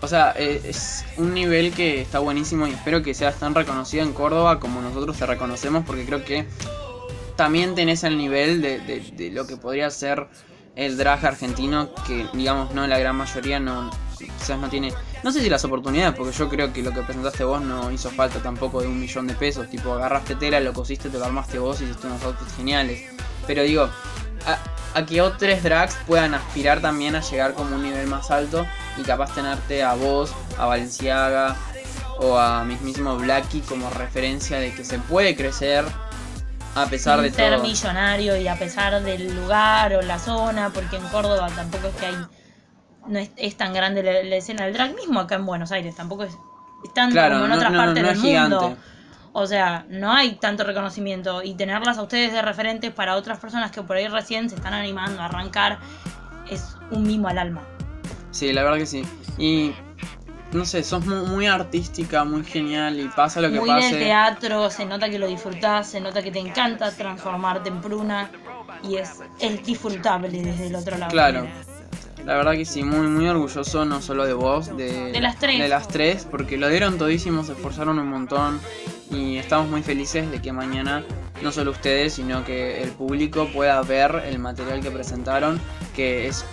O 0.00 0.06
sea, 0.08 0.34
eh, 0.36 0.60
es 0.64 1.04
un 1.16 1.32
nivel 1.34 1.72
que 1.72 2.00
está 2.02 2.18
buenísimo 2.18 2.66
y 2.66 2.70
espero 2.72 3.02
que 3.02 3.14
sea 3.14 3.32
tan 3.32 3.54
reconocido 3.54 4.02
en 4.02 4.12
Córdoba 4.12 4.60
como 4.60 4.80
nosotros 4.82 5.16
te 5.16 5.24
reconocemos 5.26 5.84
porque 5.86 6.04
creo 6.04 6.24
que 6.24 6.46
también 7.36 7.74
tenés 7.74 8.04
el 8.04 8.16
nivel 8.18 8.60
de, 8.62 8.78
de- 8.80 9.00
de 9.00 9.30
lo 9.30 9.46
que 9.46 9.56
podría 9.56 9.90
ser 9.90 10.28
el 10.76 10.96
drag 10.96 11.24
argentino 11.24 11.90
que 12.06 12.26
digamos 12.32 12.74
no 12.74 12.86
la 12.86 12.98
gran 12.98 13.16
mayoría 13.16 13.60
no 13.60 13.90
quizás 14.18 14.58
no 14.58 14.68
tiene 14.68 14.92
no 15.22 15.30
sé 15.32 15.40
si 15.40 15.48
las 15.48 15.64
oportunidades 15.64 16.14
porque 16.16 16.32
yo 16.36 16.48
creo 16.48 16.72
que 16.72 16.82
lo 16.82 16.92
que 16.92 17.00
presentaste 17.02 17.44
vos 17.44 17.62
no 17.62 17.90
hizo 17.92 18.10
falta 18.10 18.40
tampoco 18.40 18.80
de 18.82 18.88
un 18.88 18.98
millón 19.00 19.26
de 19.28 19.34
pesos 19.34 19.70
tipo 19.70 19.94
agarraste 19.94 20.34
tela 20.34 20.58
lo 20.60 20.72
cosiste 20.72 21.08
te 21.10 21.18
lo 21.18 21.24
armaste 21.24 21.58
vos 21.60 21.80
y 21.80 21.84
hiciste 21.84 22.06
unos 22.08 22.22
outfits 22.24 22.56
geniales 22.56 23.02
pero 23.46 23.62
digo 23.62 23.88
a, 24.46 24.58
a 24.98 25.06
que 25.06 25.20
otros 25.22 25.62
drags 25.62 25.96
puedan 26.06 26.34
aspirar 26.34 26.80
también 26.80 27.16
a 27.16 27.20
llegar 27.20 27.54
como 27.54 27.76
un 27.76 27.82
nivel 27.82 28.06
más 28.06 28.30
alto 28.30 28.66
y 28.96 29.02
capaz 29.02 29.34
tenerte 29.34 29.82
a 29.82 29.94
vos, 29.94 30.32
a 30.58 30.66
Valenciaga 30.66 31.56
o 32.18 32.38
a 32.38 32.64
mismísimo 32.64 33.16
Blacky 33.16 33.60
como 33.62 33.90
referencia 33.90 34.58
de 34.58 34.72
que 34.72 34.84
se 34.84 34.98
puede 34.98 35.34
crecer 35.36 35.84
a 36.76 36.86
pesar 36.86 37.20
de 37.20 37.30
ser 37.32 37.54
todo. 37.54 37.62
millonario 37.62 38.36
y 38.36 38.48
a 38.48 38.56
pesar 38.58 39.00
del 39.02 39.34
lugar 39.36 39.94
o 39.94 40.02
la 40.02 40.18
zona, 40.18 40.70
porque 40.70 40.96
en 40.96 41.02
Córdoba 41.08 41.48
tampoco 41.54 41.88
es 41.88 41.94
que 41.96 42.06
hay. 42.06 42.16
No 43.06 43.18
es, 43.18 43.30
es 43.36 43.56
tan 43.56 43.72
grande 43.74 44.02
la, 44.02 44.22
la 44.22 44.36
escena 44.36 44.64
del 44.64 44.72
drag 44.74 44.94
mismo 44.96 45.20
acá 45.20 45.34
en 45.36 45.44
Buenos 45.46 45.70
Aires, 45.72 45.94
tampoco 45.94 46.24
es, 46.24 46.32
es 46.84 46.92
tanto 46.94 47.12
Claro, 47.12 47.34
como 47.34 47.44
en 47.44 47.50
no- 47.50 47.56
otras 47.56 47.72
no- 47.72 47.78
partes 47.78 48.02
no 48.02 48.08
del 48.08 48.18
mundo. 48.18 48.60
gigante. 48.60 48.76
O 49.36 49.48
sea, 49.48 49.84
no 49.88 50.12
hay 50.12 50.36
tanto 50.36 50.62
reconocimiento 50.62 51.42
y 51.42 51.54
tenerlas 51.54 51.98
a 51.98 52.02
ustedes 52.02 52.32
de 52.32 52.40
referentes 52.40 52.92
para 52.92 53.16
otras 53.16 53.40
personas 53.40 53.72
que 53.72 53.82
por 53.82 53.96
ahí 53.96 54.06
recién 54.06 54.48
se 54.48 54.54
están 54.54 54.74
animando 54.74 55.20
a 55.20 55.24
arrancar 55.24 55.80
es 56.48 56.76
un 56.92 57.02
mimo 57.02 57.26
al 57.26 57.38
alma. 57.38 57.62
Sí, 58.30 58.52
la 58.52 58.62
verdad 58.62 58.78
que 58.78 58.86
sí. 58.86 59.02
Y 59.36 59.72
no 60.52 60.64
sé, 60.64 60.84
sos 60.84 61.04
muy, 61.04 61.26
muy 61.26 61.46
artística, 61.46 62.22
muy 62.22 62.44
genial 62.44 63.00
y 63.00 63.08
pasa 63.08 63.40
lo 63.40 63.50
que 63.50 63.58
Muy 63.58 63.68
pase. 63.68 63.96
teatro, 63.96 64.70
se 64.70 64.86
nota 64.86 65.10
que 65.10 65.18
lo 65.18 65.26
disfrutás, 65.26 65.88
se 65.88 66.00
nota 66.00 66.22
que 66.22 66.30
te 66.30 66.38
encanta 66.38 66.92
transformarte 66.92 67.70
en 67.70 67.80
pruna 67.80 68.30
y 68.84 68.98
es, 68.98 69.20
es 69.40 69.64
disfrutable 69.66 70.42
desde 70.42 70.68
el 70.68 70.76
otro 70.76 70.96
lado. 70.96 71.10
Claro. 71.10 71.46
La 72.24 72.36
verdad 72.36 72.52
que 72.52 72.64
sí, 72.64 72.84
muy, 72.84 73.08
muy 73.08 73.26
orgulloso 73.26 73.84
no 73.84 74.00
solo 74.00 74.24
de 74.26 74.32
vos, 74.32 74.76
de, 74.76 75.10
De 75.10 75.20
las 75.20 75.38
tres. 75.40 75.58
de 75.58 75.68
las 75.68 75.88
tres, 75.88 76.26
porque 76.30 76.56
lo 76.56 76.68
dieron 76.68 76.98
todísimo, 76.98 77.42
se 77.42 77.52
esforzaron 77.52 77.98
un 77.98 78.08
montón 78.08 78.60
y 79.10 79.36
estamos 79.36 79.68
muy 79.68 79.82
felices 79.82 80.30
de 80.30 80.40
que 80.40 80.52
mañana 80.52 81.04
no 81.42 81.52
solo 81.52 81.72
ustedes, 81.72 82.14
sino 82.14 82.44
que 82.44 82.82
el 82.82 82.90
público 82.90 83.48
pueda 83.52 83.80
ver 83.82 84.22
el 84.26 84.38
material 84.38 84.80
que 84.80 84.90
presentaron, 84.90 85.60
que 85.94 86.26
es 86.28 86.44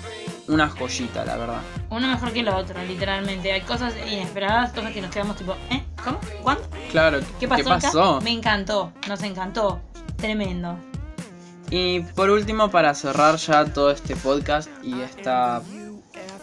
una 0.48 0.70
joyita, 0.70 1.24
la 1.26 1.38
verdad. 1.38 1.62
Uno 1.90 2.08
mejor 2.08 2.34
que 2.34 2.42
el 2.42 2.50
otro, 2.50 2.82
literalmente. 2.84 3.52
Hay 3.52 3.62
cosas 3.62 3.94
inesperadas, 4.12 4.72
cosas 4.74 4.92
que 4.92 5.02
nos 5.02 5.12
quedamos 5.12 5.38
tipo, 5.38 5.54
¿eh? 5.70 5.84
¿Cómo? 6.04 6.20
¿Cuándo? 6.42 6.64
Claro, 6.92 7.20
¿Qué 7.40 7.48
pasó? 7.48 7.62
acá? 7.62 7.80
pasó? 7.82 8.22
Me 8.22 8.32
encantó, 8.32 8.92
nos 9.08 9.22
encantó. 9.24 9.82
Tremendo. 10.18 10.78
Y 11.70 12.02
por 12.02 12.30
último, 12.30 12.70
para 12.70 12.94
cerrar 12.94 13.38
ya 13.38 13.66
todo 13.66 13.92
este 13.92 14.16
podcast 14.18 14.70
y 14.84 15.00
esta, 15.02 15.62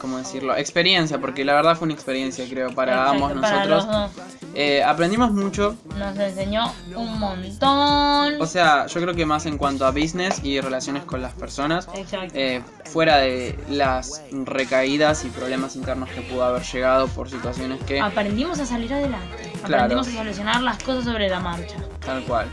¿cómo 0.01 0.19
decirlo? 0.19 0.57
Experiencia, 0.57 1.19
porque 1.21 1.45
la 1.45 1.55
verdad 1.55 1.77
fue 1.77 1.87
una 1.87 1.95
experiencia, 1.95 2.45
creo, 2.49 2.71
para 2.75 2.93
Exacto, 2.93 3.13
ambos 3.13 3.33
para 3.41 3.65
nosotros. 3.67 3.87
los 3.87 4.17
dos. 4.17 4.25
Eh, 4.55 4.83
aprendimos 4.83 5.31
mucho, 5.33 5.77
Nos 5.97 6.17
enseñó 6.19 6.73
un 6.97 7.19
montón. 7.19 8.41
o 8.41 8.47
sea, 8.47 8.87
yo 8.87 9.01
creo 9.01 9.15
que 9.15 9.25
más 9.27 9.47
en 9.47 9.59
cuanto 9.59 9.87
a 9.87 9.91
business 9.91 10.41
y 10.43 10.61
relaciones 10.61 11.05
con 11.05 11.23
las 11.23 11.33
personas, 11.35 11.89
Exacto. 11.95 12.33
eh, 12.35 12.63
fuera 12.87 13.19
de 13.19 13.59
las 13.69 14.23
recaídas 14.33 15.25
y 15.25 15.29
problemas 15.29 15.77
internos 15.77 16.09
que 16.11 16.23
pudo 16.23 16.45
haber 16.45 16.63
llegado 16.63 17.07
por 17.09 17.31
situaciones 17.31 17.81
que, 17.85 18.01
Aprendimos 18.01 18.59
a 18.59 18.67
salir 18.67 18.93
adelante. 18.93 19.53
Claro. 19.65 19.85
Aprendimos 19.85 20.09
a 20.09 20.13
solucionar 20.13 20.63
las 20.63 20.83
cosas 20.83 21.05
sobre 21.05 21.29
la 21.29 21.41
marcha. 21.41 21.77
tal 22.05 22.23
cual. 22.25 22.49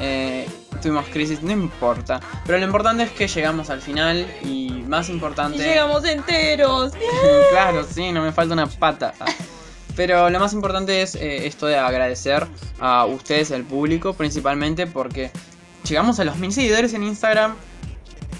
Eh, 0.00 0.48
tuvimos 0.82 1.06
crisis, 1.06 1.42
no 1.42 1.52
importa. 1.52 2.20
Pero 2.46 2.58
lo 2.58 2.64
importante 2.64 3.04
es 3.04 3.10
que 3.10 3.28
llegamos 3.28 3.70
al 3.70 3.80
final 3.80 4.26
y 4.42 4.84
más 4.86 5.08
Y 5.08 5.12
importante... 5.12 5.58
llegamos 5.58 6.04
enteros. 6.04 6.92
claro, 7.50 7.84
sí, 7.84 8.12
no 8.12 8.22
me 8.22 8.32
falta 8.32 8.54
una 8.54 8.66
pata. 8.66 9.14
Ah. 9.20 9.26
Pero 9.96 10.28
lo 10.28 10.40
más 10.40 10.52
importante 10.52 11.02
es 11.02 11.14
eh, 11.14 11.46
esto 11.46 11.66
de 11.66 11.76
agradecer 11.76 12.46
a 12.80 13.04
ustedes, 13.06 13.52
el 13.52 13.64
público, 13.64 14.12
principalmente 14.14 14.86
porque 14.86 15.30
llegamos 15.88 16.18
a 16.18 16.24
los 16.24 16.36
mil 16.36 16.52
seguidores 16.52 16.94
en 16.94 17.04
Instagram. 17.04 17.54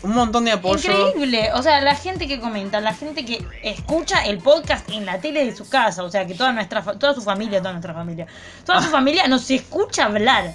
Un 0.03 0.13
montón 0.13 0.45
de 0.45 0.51
apoyo. 0.51 0.91
Increíble, 0.91 1.51
o 1.55 1.63
sea, 1.63 1.81
la 1.81 1.95
gente 1.95 2.27
que 2.27 2.39
comenta, 2.39 2.81
la 2.81 2.93
gente 2.93 3.25
que 3.25 3.43
escucha 3.63 4.27
el 4.27 4.39
podcast 4.39 4.87
en 4.91 5.07
la 5.07 5.19
tele 5.19 5.47
de 5.47 5.57
su 5.57 5.67
casa, 5.67 6.03
o 6.03 6.11
sea, 6.11 6.27
que 6.27 6.35
toda 6.35 6.53
nuestra 6.53 6.83
toda 6.83 7.15
su 7.15 7.23
familia, 7.23 7.61
toda 7.61 7.73
nuestra 7.73 7.95
familia, 7.95 8.27
toda 8.67 8.83
su 8.83 8.91
familia 8.91 9.27
nos 9.29 9.51
escucha 9.51 10.05
hablar. 10.05 10.55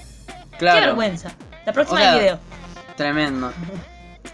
Qué 0.59 0.65
Claro, 0.65 0.85
vergüenza. 0.87 1.31
La 1.65 1.73
próxima 1.73 1.99
O 1.99 2.03
sea, 2.03 2.15
video. 2.17 2.39
tremendo. 2.95 3.51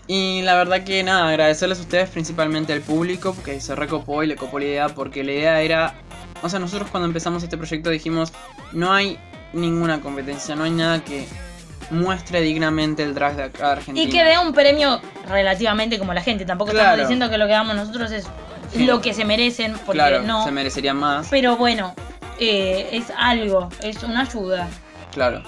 Y 0.08 0.44
la 0.44 0.54
verdad 0.56 0.84
que 0.84 1.02
nada, 1.04 1.30
agradecerles 1.30 1.80
a 1.80 1.82
ustedes, 1.82 2.10
principalmente 2.12 2.74
al 2.74 2.82
público, 2.82 3.36
que 3.44 3.60
se 3.60 3.74
recopó 3.76 4.22
y 4.22 4.28
le 4.28 4.36
copó 4.36 4.60
la 4.60 4.66
idea, 4.66 4.90
porque 4.90 5.24
la 5.24 5.32
idea 5.32 5.62
era. 5.62 5.96
O 6.44 6.50
sea, 6.50 6.60
nosotros 6.60 6.92
cuando 6.92 7.08
empezamos 7.08 7.42
este 7.42 7.58
proyecto 7.58 7.90
dijimos: 7.90 8.32
no 8.72 8.94
hay 8.94 9.18
ninguna 9.54 10.02
competencia, 10.02 10.56
no 10.56 10.64
hay 10.64 10.72
nada 10.72 11.04
que 11.04 11.28
muestre 11.90 12.42
dignamente 12.42 13.02
el 13.02 13.16
drag 13.16 13.36
de 13.36 13.44
acá 13.46 13.66
de 13.68 13.72
Argentina. 13.74 14.08
Y 14.08 14.12
que 14.12 14.24
dé 14.24 14.38
un 14.38 14.54
premio 14.54 15.02
relativamente 15.28 15.98
como 15.98 16.14
la 16.14 16.22
gente. 16.22 16.46
Tampoco 16.46 16.70
Claro. 16.72 16.86
estamos 16.90 17.08
diciendo 17.08 17.30
que 17.32 17.38
lo 17.40 17.48
que 17.48 17.54
damos 17.54 17.76
nosotros 17.76 18.12
es 18.12 18.28
Sí. 18.74 18.86
lo 18.86 19.02
que 19.02 19.14
se 19.16 19.26
merecen, 19.26 19.74
porque 19.74 19.94
claro, 19.94 20.22
no. 20.22 20.44
se 20.44 20.52
merecería 20.52 20.94
más. 20.94 21.28
Pero 21.32 21.58
bueno, 21.58 21.96
eh, 22.40 22.90
es 22.92 23.06
algo, 23.18 23.70
es 23.82 24.04
una 24.04 24.22
ayuda. 24.22 24.68
Claro. 25.16 25.42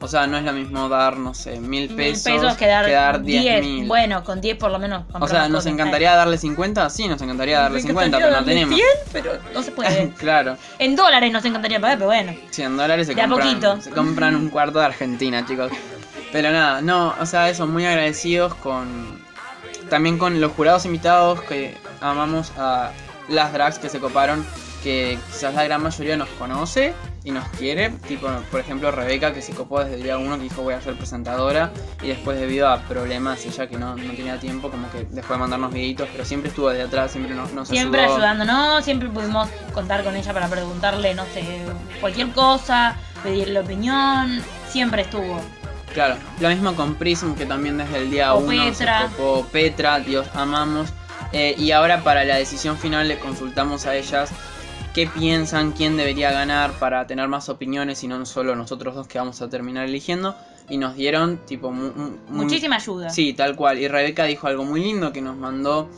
O 0.00 0.08
sea, 0.08 0.26
no 0.26 0.36
es 0.36 0.42
lo 0.42 0.52
mismo 0.52 0.88
dar, 0.88 1.16
no 1.16 1.32
sé, 1.32 1.60
mil 1.60 1.88
Mil 1.88 1.96
pesos, 1.96 2.24
pesos 2.24 2.56
que 2.56 2.66
dar, 2.66 3.22
diez 3.22 3.42
10. 3.44 3.60
mil. 3.64 3.86
Bueno, 3.86 4.24
con 4.24 4.40
10 4.40 4.56
por 4.58 4.72
lo 4.72 4.80
menos. 4.80 5.04
o 5.12 5.28
sea, 5.28 5.48
¿nos 5.48 5.64
encantaría 5.66 6.12
darle 6.16 6.38
50? 6.38 6.90
Sí, 6.90 7.06
nos 7.06 7.22
encantaría 7.22 7.60
darle 7.60 7.76
Nos 7.78 7.86
50, 7.86 8.16
encantaría 8.18 8.26
pero 8.26 8.40
no 8.40 8.44
darle 8.44 8.52
tenemos. 8.52 8.74
100, 8.74 9.12
pero 9.12 9.32
no 9.54 9.62
se 9.62 9.70
puede. 9.70 10.08
claro. 10.18 10.56
en 10.80 10.96
dólares 10.96 11.32
nos 11.32 11.44
encantaría 11.44 11.80
pagar, 11.80 11.98
pero 11.98 12.08
bueno. 12.08 12.34
100 12.50 12.76
dólares 12.76 13.06
se 13.06 13.14
De 13.14 13.22
a 13.22 13.28
compran, 13.28 13.48
poquito. 13.48 13.80
se 13.80 13.90
compran 13.90 14.34
un 14.34 14.48
cuarto 14.48 14.80
de 14.80 14.86
Argentina, 14.86 15.46
chicos. 15.46 15.70
Pero 16.32 16.50
nada, 16.50 16.82
no, 16.82 17.14
o 17.20 17.26
sea, 17.26 17.48
eso, 17.48 17.68
muy 17.68 17.86
agradecidos 17.86 18.56
con. 18.56 19.22
También 19.88 20.18
con 20.18 20.40
los 20.40 20.50
jurados 20.50 20.84
invitados 20.84 21.42
que 21.42 21.76
amamos 22.00 22.50
a 22.58 22.90
las 23.28 23.52
drags 23.52 23.78
que 23.78 23.88
se 23.88 24.00
coparon, 24.00 24.44
que 24.82 25.16
quizás 25.28 25.54
la 25.54 25.62
gran 25.62 25.80
mayoría 25.80 26.16
nos 26.16 26.28
conoce 26.30 26.92
y 27.24 27.30
nos 27.30 27.46
quiere. 27.50 27.90
Tipo, 28.08 28.28
por 28.50 28.60
ejemplo, 28.60 28.90
Rebeca, 28.90 29.32
que 29.32 29.42
se 29.42 29.52
copó 29.52 29.80
desde 29.80 29.94
el 29.96 30.02
día 30.02 30.18
uno, 30.18 30.36
que 30.36 30.44
dijo 30.44 30.62
voy 30.62 30.74
a 30.74 30.80
ser 30.80 30.94
presentadora. 30.96 31.70
Y 32.02 32.08
después, 32.08 32.38
debido 32.38 32.68
a 32.68 32.80
problemas, 32.82 33.44
ella 33.46 33.66
que 33.68 33.76
no, 33.78 33.94
no 33.96 34.12
tenía 34.14 34.38
tiempo, 34.38 34.70
como 34.70 34.90
que 34.90 35.06
dejó 35.10 35.34
de 35.34 35.38
mandarnos 35.38 35.72
videitos, 35.72 36.08
pero 36.10 36.24
siempre 36.24 36.50
estuvo 36.50 36.70
de 36.70 36.82
atrás, 36.82 37.12
siempre 37.12 37.34
nos, 37.34 37.52
nos 37.52 37.68
Siempre 37.68 38.00
ayudó. 38.02 38.16
ayudándonos, 38.16 38.84
siempre 38.84 39.08
pudimos 39.08 39.48
contar 39.72 40.02
con 40.02 40.16
ella 40.16 40.32
para 40.32 40.48
preguntarle, 40.48 41.14
no 41.14 41.24
sé, 41.26 41.44
cualquier 42.00 42.30
cosa, 42.30 42.96
pedirle 43.22 43.60
opinión. 43.60 44.42
Siempre 44.68 45.02
estuvo. 45.02 45.40
Claro, 45.94 46.16
lo 46.40 46.48
mismo 46.48 46.74
con 46.74 46.94
Prism, 46.94 47.34
que 47.34 47.44
también 47.44 47.76
desde 47.76 47.98
el 47.98 48.10
día 48.10 48.34
O 48.34 48.38
1 48.38 48.64
Petra. 48.64 49.08
se 49.10 49.16
copó 49.16 49.46
Petra, 49.52 50.00
Dios 50.00 50.26
amamos. 50.34 50.88
Eh, 51.34 51.54
y 51.56 51.70
ahora 51.70 52.02
para 52.02 52.24
la 52.24 52.36
decisión 52.36 52.76
final 52.76 53.08
le 53.08 53.18
consultamos 53.18 53.86
a 53.86 53.94
ellas 53.94 54.30
qué 54.94 55.06
piensan, 55.06 55.72
quién 55.72 55.96
debería 55.96 56.30
ganar 56.32 56.72
para 56.72 57.06
tener 57.06 57.28
más 57.28 57.48
opiniones 57.48 58.02
y 58.04 58.08
no 58.08 58.24
solo 58.26 58.54
nosotros 58.56 58.94
dos 58.94 59.06
que 59.08 59.18
vamos 59.18 59.40
a 59.42 59.48
terminar 59.48 59.86
eligiendo. 59.88 60.34
Y 60.68 60.76
nos 60.78 60.94
dieron 60.94 61.38
tipo 61.46 61.70
mu- 61.72 61.92
mu- 61.94 62.10
muy- 62.28 62.44
Muchísima 62.44 62.76
ayuda. 62.76 63.10
Sí, 63.10 63.32
tal 63.34 63.56
cual. 63.56 63.78
Y 63.78 63.88
Rebeca 63.88 64.24
dijo 64.24 64.46
algo 64.46 64.64
muy 64.64 64.82
lindo 64.82 65.12
que 65.12 65.20
nos 65.20 65.36
mandó 65.36 65.88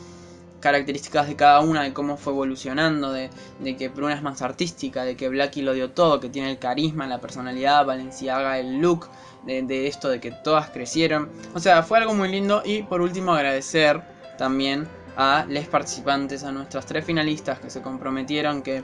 características 0.60 1.28
de 1.28 1.36
cada 1.36 1.60
una, 1.60 1.82
de 1.82 1.92
cómo 1.92 2.16
fue 2.16 2.32
evolucionando, 2.32 3.12
de, 3.12 3.28
de 3.60 3.76
que 3.76 3.88
Bruna 3.90 4.14
es 4.14 4.22
más 4.22 4.40
artística, 4.40 5.04
de 5.04 5.14
que 5.16 5.28
Blacky 5.28 5.60
lo 5.60 5.74
dio 5.74 5.90
todo, 5.90 6.20
que 6.20 6.30
tiene 6.30 6.50
el 6.50 6.58
carisma, 6.58 7.06
la 7.06 7.20
personalidad, 7.20 7.84
Valenciaga 7.84 8.58
el 8.58 8.78
look, 8.80 9.08
de, 9.44 9.60
de 9.62 9.86
esto 9.86 10.08
de 10.08 10.20
que 10.20 10.30
todas 10.30 10.70
crecieron. 10.70 11.28
O 11.54 11.60
sea, 11.60 11.82
fue 11.82 11.98
algo 11.98 12.14
muy 12.14 12.30
lindo 12.30 12.62
y 12.64 12.82
por 12.82 13.02
último 13.02 13.34
agradecer 13.34 14.00
también 14.38 14.88
a 15.16 15.44
les 15.48 15.68
participantes, 15.68 16.44
a 16.44 16.52
nuestras 16.52 16.86
tres 16.86 17.04
finalistas 17.04 17.58
que 17.60 17.70
se 17.70 17.82
comprometieron, 17.82 18.62
que 18.62 18.82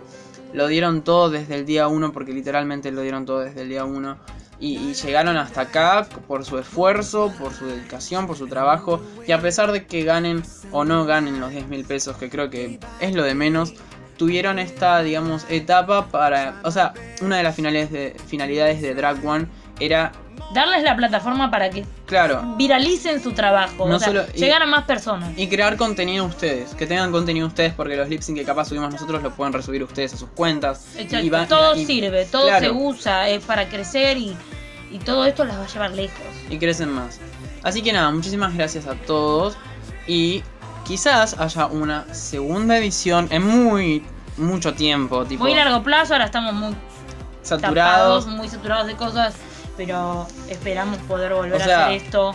lo 0.53 0.67
dieron 0.67 1.03
todo 1.03 1.31
desde 1.31 1.55
el 1.57 1.67
día 1.67 1.89
1, 1.89 2.13
porque 2.13 2.33
literalmente 2.33 2.91
lo 2.91 3.03
dieron 3.03 3.25
todo 3.25 3.41
desde 3.41 3.63
el 3.63 3.69
día 3.69 3.85
1. 3.85 4.19
Y, 4.63 4.93
llegaron 4.93 5.39
hasta 5.39 5.63
acá 5.63 6.07
por 6.29 6.45
su 6.45 6.59
esfuerzo, 6.59 7.33
por 7.39 7.55
su 7.55 7.67
dedicación, 7.67 8.27
por 8.27 8.37
su 8.37 8.47
trabajo. 8.47 9.01
Y 9.27 9.33
a 9.33 9.41
pesar 9.41 9.73
de 9.73 9.87
que 9.87 10.05
ganen 10.05 10.43
o 10.71 10.85
no 10.85 11.07
ganen 11.07 11.41
los 11.41 11.51
10 11.51 11.69
mil 11.69 11.85
pesos, 11.87 12.17
que 12.19 12.29
creo 12.29 12.51
que 12.51 12.79
es 13.01 13.15
lo 13.15 13.23
de 13.23 13.35
menos, 13.35 13.73
tuvieron 14.19 14.59
esta, 14.59 15.03
digamos, 15.03 15.47
etapa 15.49 16.09
para... 16.09 16.61
O 16.63 16.71
sea, 16.71 16.93
una 17.23 17.39
de 17.39 17.43
las 17.43 17.55
finalidades 17.55 18.83
de 18.83 18.95
Drag 18.95 19.27
One 19.27 19.47
era, 19.81 20.13
Darles 20.53 20.83
la 20.83 20.97
plataforma 20.97 21.49
para 21.51 21.71
que 21.71 21.85
claro, 22.07 22.43
viralicen 22.57 23.23
su 23.23 23.33
trabajo. 23.33 23.87
No 23.89 23.97
o 23.97 23.99
sea, 24.01 24.09
solo- 24.09 24.25
y- 24.35 24.39
llegar 24.41 24.63
a 24.63 24.67
más 24.67 24.85
personas. 24.85 25.31
Y 25.37 25.47
crear 25.49 25.77
contenido 25.77 26.25
ustedes, 26.25 26.75
que 26.75 26.87
tengan 26.87 27.13
contenido 27.13 27.47
ustedes, 27.47 27.73
porque 27.75 27.95
los 27.97 28.09
lip 28.09 28.21
sync 28.23 28.39
que 28.39 28.45
capaz 28.45 28.67
subimos 28.69 28.93
nosotros 28.93 29.23
los 29.23 29.33
pueden 29.35 29.53
resubir 29.53 29.83
ustedes 29.85 30.15
a 30.15 30.17
sus 30.17 30.29
cuentas. 30.31 30.87
Exacto, 30.97 31.25
Y 31.25 31.31
va- 31.31 31.47
todo 31.47 31.77
y- 31.77 31.85
sirve, 31.85 32.25
todo 32.25 32.47
claro. 32.49 32.67
se 32.67 32.71
usa, 32.73 33.29
es 33.29 33.45
para 33.45 33.69
crecer 33.69 34.17
y, 34.19 34.37
y 34.91 34.99
todo 34.99 35.25
esto 35.25 35.45
las 35.45 35.57
va 35.57 35.65
a 35.65 35.69
llevar 35.69 35.93
lejos. 35.93 36.19
y 36.49 36.59
crecen 36.59 36.91
más. 36.93 37.21
Así 37.63 37.81
que 37.83 37.93
nada, 37.93 38.11
muchísimas 38.11 38.53
gracias 38.55 38.87
a 38.89 38.95
todos 38.95 39.57
y 40.09 40.43
quizás 40.85 41.39
haya 41.39 41.67
una 41.67 42.13
segunda 42.13 42.77
edición 42.77 43.29
en 43.31 43.47
muy 43.47 44.03
mucho 44.37 44.75
tiempo, 44.75 45.25
tipo 45.27 45.45
Muy 45.45 45.55
largo 45.55 45.83
plazo, 45.85 46.15
ahora 46.15 46.25
estamos 46.25 46.55
muy 46.55 46.75
saturados. 47.43 48.25
tapados, 48.25 48.27
muy 48.27 48.49
saturados 48.49 48.87
de 48.89 48.97
cosas, 48.97 49.35
pero 49.87 50.27
esperamos 50.51 50.99
poder 51.09 51.33
volver 51.33 51.55
O 51.55 51.65
sea, 51.65 51.79
a 51.79 51.87
hacer 51.87 52.03
esto. 52.03 52.35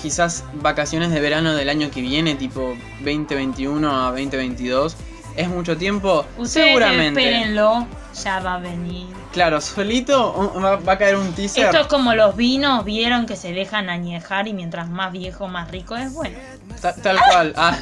Quizás 0.00 0.44
vacaciones 0.54 1.10
de 1.10 1.18
verano 1.20 1.52
del 1.54 1.68
año 1.68 1.90
que 1.90 2.00
viene, 2.00 2.36
tipo 2.36 2.76
2021 3.00 3.90
a 4.06 4.10
2022. 4.10 4.94
Es 5.34 5.48
mucho 5.48 5.76
tiempo, 5.76 6.24
Ustedes 6.38 6.66
seguramente. 6.68 7.20
espérenlo, 7.20 7.86
ya 8.22 8.38
va 8.38 8.54
a 8.54 8.58
venir. 8.58 9.06
Claro, 9.32 9.60
solito 9.60 10.52
va, 10.62 10.76
va 10.76 10.92
a 10.92 10.98
caer 10.98 11.16
un 11.16 11.32
teaser. 11.32 11.64
Esto 11.66 11.80
es 11.80 11.86
como 11.88 12.14
los 12.14 12.36
vinos, 12.36 12.84
vieron 12.84 13.26
que 13.26 13.34
se 13.36 13.52
dejan 13.52 13.90
añejar 13.90 14.46
y 14.46 14.52
mientras 14.54 14.88
más 14.88 15.10
viejo, 15.12 15.48
más 15.48 15.70
rico 15.72 15.96
es 15.96 16.12
bueno. 16.14 16.38
Ta- 16.80 16.94
tal 16.94 17.18
cual. 17.28 17.52
Ah, 17.56 17.76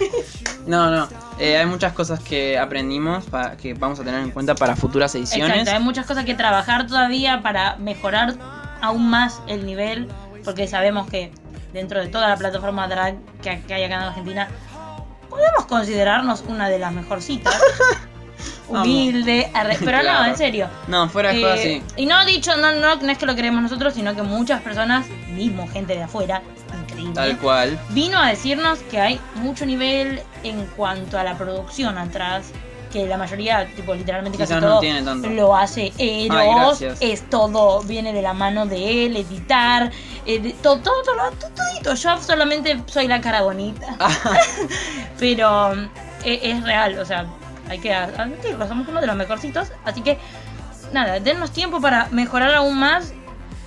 no, 0.66 0.90
no. 0.90 1.08
Eh, 1.38 1.58
hay 1.58 1.66
muchas 1.66 1.92
cosas 1.92 2.20
que 2.20 2.58
aprendimos 2.58 3.24
para, 3.26 3.56
que 3.56 3.74
vamos 3.74 4.00
a 4.00 4.02
tener 4.04 4.20
en 4.20 4.30
cuenta 4.30 4.54
para 4.54 4.74
futuras 4.76 5.14
ediciones. 5.14 5.58
Exacto, 5.58 5.76
hay 5.78 5.84
muchas 5.84 6.06
cosas 6.06 6.24
que 6.24 6.34
trabajar 6.34 6.86
todavía 6.86 7.42
para 7.42 7.76
mejorar 7.76 8.34
aún 8.80 9.08
más 9.08 9.40
el 9.46 9.64
nivel, 9.66 10.08
porque 10.44 10.66
sabemos 10.68 11.08
que 11.08 11.32
dentro 11.72 12.00
de 12.00 12.06
toda 12.08 12.28
la 12.28 12.36
plataforma 12.36 12.86
drag 12.88 13.16
que, 13.42 13.60
que 13.66 13.74
hay 13.74 13.84
acá 13.84 13.94
en 13.96 14.00
Argentina, 14.02 14.48
podemos 15.28 15.66
considerarnos 15.66 16.44
una 16.48 16.68
de 16.68 16.78
las 16.78 16.92
mejorcitas. 16.92 17.54
Humilde, 18.68 19.50
arre- 19.52 19.76
pero 19.84 20.02
no, 20.02 20.24
en 20.24 20.36
serio. 20.36 20.68
No, 20.88 21.08
fuera 21.08 21.32
de 21.32 21.40
Eh, 21.54 21.82
sí. 21.86 22.02
Y 22.02 22.06
no 22.06 22.24
dicho, 22.24 22.56
no, 22.56 22.72
no, 22.72 22.96
no 22.96 23.12
es 23.12 23.18
que 23.18 23.26
lo 23.26 23.34
queremos 23.34 23.62
nosotros, 23.62 23.92
sino 23.94 24.14
que 24.14 24.22
muchas 24.22 24.62
personas, 24.62 25.06
mismo 25.34 25.68
gente 25.68 25.94
de 25.94 26.02
afuera, 26.04 26.42
increíble, 26.80 27.12
Tal 27.14 27.36
cual. 27.38 27.78
vino 27.90 28.18
a 28.18 28.28
decirnos 28.28 28.78
que 28.90 29.00
hay 29.00 29.20
mucho 29.36 29.66
nivel 29.66 30.22
en 30.44 30.64
cuanto 30.76 31.18
a 31.18 31.24
la 31.24 31.36
producción 31.36 31.98
atrás, 31.98 32.52
que 32.94 33.06
la 33.08 33.18
mayoría, 33.18 33.66
tipo 33.74 33.92
literalmente 33.92 34.38
casi 34.38 34.54
no 34.54 34.60
todo, 34.60 34.80
lo 35.30 35.56
hace 35.56 35.92
Eros, 35.98 36.80
es 37.00 37.28
todo, 37.28 37.82
viene 37.82 38.12
de 38.12 38.22
la 38.22 38.32
mano 38.34 38.66
de 38.66 39.06
él, 39.06 39.16
editar, 39.16 39.90
eh, 40.24 40.38
de- 40.38 40.52
todo, 40.52 40.78
todo, 40.78 41.02
todo, 41.02 41.16
todo, 41.40 41.50
todito. 41.50 41.94
Yo 41.94 42.22
solamente 42.22 42.80
soy 42.86 43.08
la 43.08 43.20
cara 43.20 43.42
bonita, 43.42 43.96
pero 45.18 45.72
eh, 46.24 46.38
es, 46.40 46.62
real, 46.62 46.96
o 47.00 47.04
sea, 47.04 47.26
hay 47.68 47.80
que 47.80 47.92
admitirlo, 47.92 48.68
somos 48.68 48.86
uno 48.86 49.00
de 49.00 49.08
los 49.08 49.16
mejorcitos, 49.16 49.72
así 49.84 50.00
que 50.00 50.16
nada, 50.92 51.18
dennos 51.18 51.50
tiempo 51.50 51.80
para 51.80 52.06
mejorar 52.12 52.54
aún 52.54 52.78
más 52.78 53.12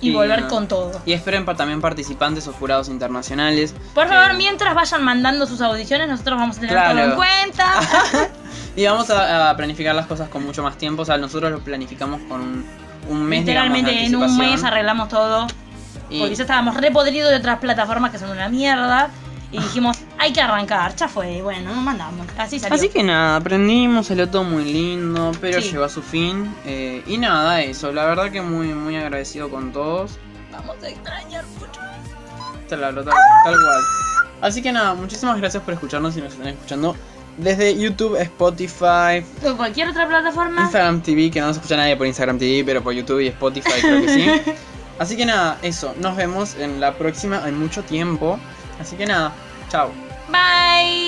y, 0.00 0.08
Y, 0.10 0.14
volver 0.14 0.46
con 0.46 0.68
todo. 0.68 1.02
Y 1.04 1.12
esperen 1.12 1.44
también 1.44 1.82
participantes 1.82 2.46
o 2.48 2.52
jurados 2.54 2.88
internacionales. 2.88 3.74
Por 3.94 4.08
favor, 4.08 4.34
mientras 4.38 4.74
vayan 4.74 5.04
mandando 5.04 5.46
sus 5.46 5.60
audiciones, 5.60 6.08
nosotros 6.08 6.38
vamos 6.38 6.56
a 6.56 6.60
tener 6.60 6.76
Claro. 6.76 6.94
todo 6.98 7.10
en 7.10 7.16
cuenta. 7.16 8.30
Y 8.78 8.86
vamos 8.86 9.10
a, 9.10 9.50
a 9.50 9.56
planificar 9.56 9.94
las 9.94 10.06
cosas 10.06 10.28
con 10.28 10.44
mucho 10.46 10.62
más 10.62 10.78
tiempo. 10.78 11.02
O 11.02 11.04
sea, 11.04 11.16
nosotros 11.18 11.50
lo 11.50 11.58
planificamos 11.60 12.20
con 12.28 12.40
un, 12.40 12.64
un 13.08 13.22
mes. 13.24 13.40
Literalmente 13.40 13.90
digamos, 13.90 14.10
de 14.10 14.16
en 14.26 14.30
un 14.30 14.38
mes 14.38 14.62
arreglamos 14.64 15.08
todo. 15.08 15.46
Y- 16.10 16.20
Porque 16.20 16.34
ya 16.36 16.42
estábamos 16.44 16.76
repodridos 16.76 17.30
de 17.30 17.36
otras 17.38 17.58
plataformas 17.58 18.12
que 18.12 18.18
son 18.18 18.30
una 18.30 18.48
mierda. 18.48 19.10
Y 19.50 19.58
dijimos, 19.58 19.96
hay 20.18 20.32
que 20.32 20.40
arrancar, 20.42 20.94
ya 20.94 21.08
fue. 21.08 21.40
Bueno, 21.42 21.74
nos 21.74 21.82
mandamos. 21.82 22.26
Así 22.36 22.58
salió. 22.60 22.76
Así 22.76 22.88
que 22.90 23.02
nada, 23.02 23.36
aprendimos, 23.36 24.06
salió 24.06 24.28
todo 24.28 24.44
muy 24.44 24.62
lindo, 24.64 25.32
pero 25.40 25.60
Sí. 25.62 25.70
llegó 25.72 25.84
a 25.84 25.88
su 25.88 26.02
fin. 26.02 26.54
eh, 26.66 27.02
y 27.06 27.16
nada, 27.18 27.62
eso, 27.62 27.90
la 27.90 28.04
verdad 28.04 28.30
que 28.30 28.42
muy, 28.42 28.68
muy 28.74 28.94
agradecido 28.96 29.48
con 29.50 29.72
todos. 29.72 30.18
Vamos 30.52 30.76
a 30.84 30.88
extrañar 30.88 31.44
mucho. 31.58 31.80
Claro, 32.68 33.02
tal, 33.02 33.14
tal 33.44 33.54
cual. 33.54 33.80
Así 34.42 34.62
que 34.62 34.70
nada, 34.70 34.94
muchísimas 34.94 35.38
gracias 35.38 35.62
por 35.62 35.74
escucharnos 35.74 36.16
y 36.16 36.20
nos 36.20 36.32
están 36.34 36.48
escuchando 36.48 36.94
desde 37.38 37.78
YouTube, 37.78 38.16
Spotify, 38.20 39.24
O 39.44 39.56
cualquier 39.56 39.88
otra 39.88 40.06
plataforma. 40.06 40.62
Instagram 40.62 41.02
TV, 41.02 41.30
que 41.30 41.40
no 41.40 41.46
nos 41.48 41.56
escucha 41.56 41.76
nadie 41.76 41.96
por 41.96 42.06
Instagram 42.06 42.38
TV, 42.38 42.64
pero 42.64 42.82
por 42.82 42.92
YouTube 42.92 43.20
y 43.20 43.28
Spotify 43.28 43.80
creo 43.80 44.02
que 44.02 44.08
sí. 44.08 44.52
Así 44.98 45.16
que 45.16 45.24
nada, 45.24 45.58
eso, 45.62 45.94
nos 46.00 46.16
vemos 46.16 46.56
en 46.56 46.80
la 46.80 46.94
próxima 46.94 47.48
en 47.48 47.58
mucho 47.58 47.82
tiempo. 47.84 48.38
Así 48.80 48.96
que 48.96 49.06
nada, 49.06 49.32
chao. 49.70 49.90
Bye. 50.28 51.07